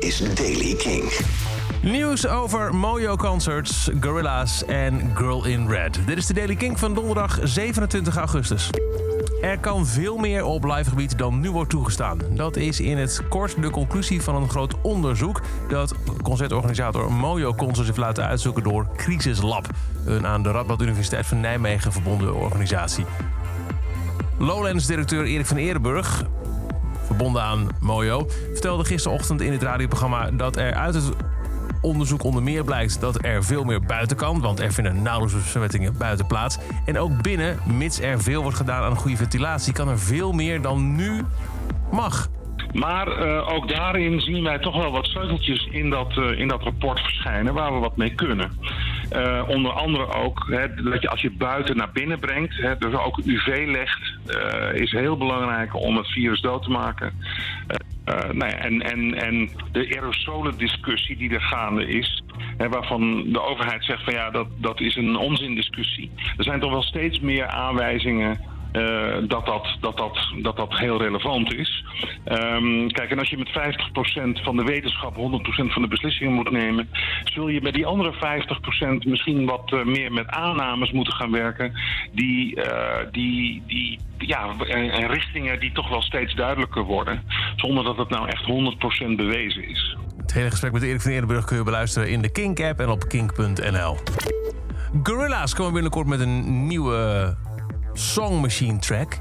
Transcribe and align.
is 0.00 0.34
Daily 0.34 0.74
King. 0.74 1.12
Nieuws 1.82 2.26
over 2.26 2.74
Mojo 2.74 3.16
Concerts, 3.16 3.90
Gorilla's 4.00 4.64
en 4.64 5.10
Girl 5.14 5.44
in 5.44 5.68
Red. 5.68 6.00
Dit 6.06 6.16
is 6.16 6.26
de 6.26 6.34
Daily 6.34 6.54
King 6.54 6.78
van 6.78 6.94
donderdag 6.94 7.38
27 7.42 8.16
augustus. 8.16 8.70
Er 9.40 9.58
kan 9.58 9.86
veel 9.86 10.16
meer 10.16 10.44
op 10.44 10.64
livegebied 10.64 11.18
dan 11.18 11.40
nu 11.40 11.50
wordt 11.50 11.70
toegestaan. 11.70 12.18
Dat 12.30 12.56
is 12.56 12.80
in 12.80 12.98
het 12.98 13.22
kort 13.28 13.62
de 13.62 13.70
conclusie 13.70 14.22
van 14.22 14.34
een 14.34 14.48
groot 14.48 14.74
onderzoek... 14.82 15.40
dat 15.68 15.94
concertorganisator 16.22 17.12
Mojo 17.12 17.54
Concerts 17.54 17.86
heeft 17.86 17.98
laten 17.98 18.24
uitzoeken 18.26 18.62
door 18.62 18.86
Crisis 18.96 19.42
Lab. 19.42 19.66
Een 20.04 20.26
aan 20.26 20.42
de 20.42 20.50
Radboud 20.50 20.82
Universiteit 20.82 21.26
van 21.26 21.40
Nijmegen 21.40 21.92
verbonden 21.92 22.34
organisatie. 22.34 23.04
Lowlands-directeur 24.38 25.24
Erik 25.24 25.46
van 25.46 25.56
Eerdenburg 25.56 26.24
verbonden 27.10 27.42
aan 27.42 27.68
Mojo, 27.80 28.26
vertelde 28.52 28.84
gisterochtend 28.84 29.40
in 29.40 29.52
het 29.52 29.62
radioprogramma 29.62 30.30
dat 30.30 30.56
er 30.56 30.74
uit 30.74 30.94
het 30.94 31.12
onderzoek 31.80 32.24
onder 32.24 32.42
meer 32.42 32.64
blijkt 32.64 33.00
dat 33.00 33.24
er 33.24 33.44
veel 33.44 33.64
meer 33.64 33.80
buiten 33.80 34.16
kan, 34.16 34.40
want 34.40 34.60
er 34.60 34.72
vinden 34.72 35.02
nauwelijks 35.02 35.42
besmettingen 35.42 35.96
buiten 35.98 36.26
plaats. 36.26 36.58
En 36.84 36.98
ook 36.98 37.22
binnen, 37.22 37.58
mits 37.66 38.00
er 38.00 38.20
veel 38.20 38.42
wordt 38.42 38.56
gedaan 38.56 38.82
aan 38.82 38.96
goede 38.96 39.16
ventilatie, 39.16 39.72
kan 39.72 39.88
er 39.88 39.98
veel 39.98 40.32
meer 40.32 40.62
dan 40.62 40.96
nu 40.96 41.24
mag. 41.92 42.28
Maar 42.72 43.26
uh, 43.26 43.52
ook 43.52 43.68
daarin 43.68 44.20
zien 44.20 44.42
wij 44.42 44.58
toch 44.58 44.76
wel 44.76 44.90
wat 44.90 45.06
sleuteltjes 45.06 45.68
in 45.70 45.90
dat, 45.90 46.16
uh, 46.16 46.38
in 46.38 46.48
dat 46.48 46.62
rapport 46.62 47.00
verschijnen 47.00 47.54
waar 47.54 47.72
we 47.72 47.78
wat 47.78 47.96
mee 47.96 48.14
kunnen. 48.14 48.50
Uh, 49.16 49.42
onder 49.48 49.72
andere 49.72 50.06
ook 50.06 50.46
dat 50.90 51.02
je 51.02 51.08
als 51.08 51.20
je 51.20 51.30
buiten 51.30 51.76
naar 51.76 51.92
binnen 51.92 52.18
brengt, 52.18 52.62
dus 52.78 52.94
ook 52.94 53.18
UV 53.24 53.66
legt, 53.66 54.18
is 54.74 54.90
heel 54.90 55.16
belangrijk 55.16 55.74
om 55.74 55.96
het 55.96 56.06
virus 56.06 56.40
dood 56.40 56.62
te 56.62 56.70
maken. 56.70 57.12
nou 58.32 58.50
ja, 58.50 58.56
en, 58.56 58.82
en, 58.82 59.14
en 59.14 59.50
de 59.72 59.94
aerosolen 59.96 60.58
discussie 60.58 61.16
die 61.16 61.34
er 61.34 61.40
gaande 61.40 61.86
is, 61.86 62.22
hè, 62.56 62.68
waarvan 62.68 63.32
de 63.32 63.42
overheid 63.42 63.84
zegt 63.84 64.04
van 64.04 64.14
ja, 64.14 64.30
dat, 64.30 64.46
dat 64.56 64.80
is 64.80 64.96
een 64.96 65.16
onzindiscussie. 65.16 66.10
Er 66.36 66.44
zijn 66.44 66.60
toch 66.60 66.70
wel 66.70 66.82
steeds 66.82 67.20
meer 67.20 67.46
aanwijzingen 67.46 68.40
uh, 68.72 69.28
dat, 69.28 69.46
dat, 69.46 69.76
dat, 69.80 69.96
dat, 70.42 70.56
dat 70.56 70.78
heel 70.78 70.98
relevant 70.98 71.54
is. 71.54 71.84
Um, 72.24 72.92
kijk, 72.92 73.10
en 73.10 73.18
als 73.18 73.30
je 73.30 73.38
met 73.38 73.48
50% 74.38 74.42
van 74.42 74.56
de 74.56 74.64
wetenschap 74.64 75.16
100% 75.16 75.18
van 75.72 75.82
de 75.82 75.88
beslissingen 75.88 76.32
moet 76.32 76.50
nemen, 76.50 76.88
zul 77.24 77.48
je 77.48 77.60
bij 77.60 77.72
die 77.72 77.86
andere 77.86 78.14
50% 79.04 79.06
misschien 79.06 79.46
wat 79.46 79.72
uh, 79.72 79.84
meer 79.84 80.12
met 80.12 80.28
aannames 80.28 80.92
moeten 80.92 81.12
gaan 81.12 81.30
werken, 81.30 81.72
die, 82.12 82.56
uh, 82.56 82.64
die, 83.12 83.62
die 83.66 83.98
ja, 84.18 84.54
en 84.58 85.06
richtingen 85.06 85.60
die 85.60 85.72
toch 85.72 85.88
wel 85.88 86.02
steeds 86.02 86.34
duidelijker 86.34 86.82
worden, 86.82 87.22
zonder 87.56 87.84
dat 87.84 87.96
het 87.96 88.08
nou 88.08 88.28
echt 88.28 88.44
100% 89.12 89.16
bewezen 89.16 89.68
is. 89.68 89.96
Het 90.20 90.32
hele 90.32 90.50
gesprek 90.50 90.72
met 90.72 90.82
Erik 90.82 91.00
van 91.00 91.10
Eerdenburg 91.10 91.44
kun 91.44 91.56
je 91.56 91.62
beluisteren 91.62 92.10
in 92.10 92.22
de 92.22 92.32
Kink-app 92.32 92.80
en 92.80 92.88
op 92.88 93.08
kink.nl. 93.08 93.96
Gorilla's 95.02 95.54
komen 95.54 95.72
binnenkort 95.72 96.06
met 96.06 96.20
een 96.20 96.66
nieuwe 96.66 97.34
Song 98.00 98.40
Machine 98.40 98.78
track. 98.78 99.16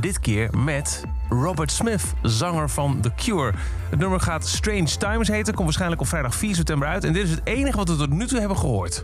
Dit 0.00 0.20
keer 0.20 0.58
met 0.58 1.04
Robert 1.28 1.72
Smith, 1.72 2.14
zanger 2.22 2.70
van 2.70 3.00
The 3.00 3.14
Cure. 3.16 3.52
Het 3.90 3.98
nummer 3.98 4.20
gaat 4.20 4.46
Strange 4.46 4.96
Times 4.98 5.28
heten, 5.28 5.52
komt 5.52 5.64
waarschijnlijk 5.64 6.00
op 6.00 6.06
vrijdag 6.08 6.34
4 6.34 6.54
september 6.54 6.88
uit. 6.88 7.04
En 7.04 7.12
dit 7.12 7.24
is 7.24 7.30
het 7.30 7.40
enige 7.44 7.76
wat 7.76 7.88
we 7.88 7.96
tot 7.96 8.10
nu 8.10 8.26
toe 8.26 8.38
hebben 8.38 8.58
gehoord. 8.58 9.02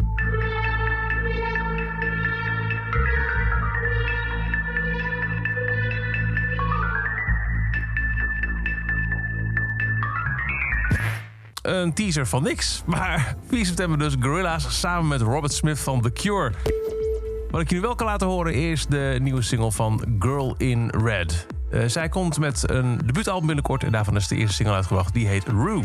Een 11.63 11.93
teaser 11.93 12.27
van 12.27 12.43
niks. 12.43 12.83
Maar 12.87 13.37
4 13.49 13.67
september 13.67 13.99
dus 13.99 14.15
Gorilla's 14.21 14.81
samen 14.81 15.09
met 15.09 15.21
Robert 15.21 15.53
Smith 15.53 15.79
van 15.79 16.01
The 16.01 16.13
Cure. 16.13 16.53
Wat 17.51 17.61
ik 17.61 17.69
jullie 17.69 17.85
wel 17.85 17.95
kan 17.95 18.07
laten 18.07 18.27
horen 18.27 18.55
is 18.55 18.87
de 18.87 19.19
nieuwe 19.23 19.43
single 19.43 19.73
van 19.73 20.17
Girl 20.19 20.55
in 20.59 20.89
Red. 20.89 21.47
Uh, 21.71 21.85
zij 21.87 22.09
komt 22.09 22.39
met 22.39 22.71
een 22.71 22.99
debuutalbum 23.05 23.47
binnenkort 23.47 23.85
en 23.85 23.93
daarvan 23.93 24.17
is 24.17 24.29
de 24.29 24.37
eerste 24.37 24.55
single 24.55 24.75
uitgebracht. 24.75 25.15
Die 25.15 25.27
heet 25.27 25.45
Rue. 25.47 25.85